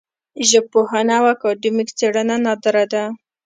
[0.49, 3.03] ژبپوهنه او اکاډمیک څېړنه نادره ده